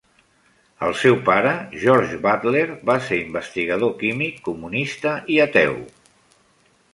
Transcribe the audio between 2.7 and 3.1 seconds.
va